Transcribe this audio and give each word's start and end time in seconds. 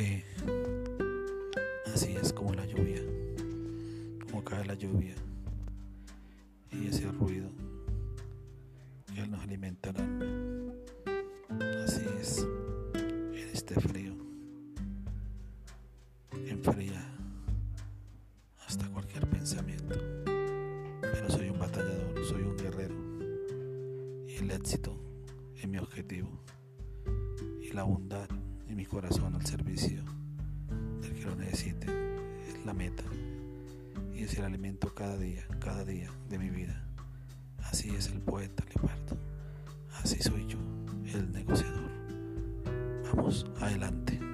Eh, 0.00 0.22
así 1.92 2.14
es 2.14 2.32
como 2.32 2.54
la 2.54 2.64
lluvia, 2.66 3.02
como 4.20 4.44
cae 4.44 4.64
la 4.64 4.74
lluvia 4.74 5.16
y 6.70 6.86
ese 6.86 7.10
ruido 7.10 7.50
que 9.12 9.26
nos 9.26 9.40
alimenta. 9.40 9.92
Así 11.84 12.06
es 12.20 12.46
en 12.94 13.50
este 13.52 13.74
frío, 13.74 14.14
enfría 16.46 17.04
hasta 18.68 18.86
cualquier 18.90 19.26
pensamiento. 19.26 19.98
Pero 21.00 21.28
soy 21.28 21.48
un 21.50 21.58
batallador, 21.58 22.24
soy 22.24 22.42
un 22.42 22.56
guerrero 22.56 22.94
y 24.28 24.36
el 24.36 24.52
éxito 24.52 24.96
es 25.56 25.66
mi 25.66 25.78
objetivo 25.78 26.28
y 27.60 27.72
la 27.72 27.82
bondad 27.82 28.28
en 28.68 28.76
mi 28.76 28.86
corazón 28.86 29.34
al 29.34 29.44
servicio 29.46 30.02
del 31.00 31.14
que 31.14 31.24
lo 31.24 31.34
necesite 31.36 31.86
es 32.48 32.64
la 32.66 32.74
meta 32.74 33.04
y 34.14 34.22
es 34.22 34.36
el 34.38 34.44
alimento 34.44 34.94
cada 34.94 35.16
día, 35.16 35.46
cada 35.60 35.84
día 35.84 36.10
de 36.28 36.38
mi 36.38 36.50
vida. 36.50 36.84
Así 37.58 37.90
es 37.90 38.08
el 38.08 38.20
poeta 38.20 38.64
Leopardo, 38.64 39.16
así 40.02 40.22
soy 40.22 40.46
yo, 40.46 40.58
el 41.14 41.32
negociador. 41.32 41.90
Vamos, 43.04 43.46
adelante. 43.60 44.27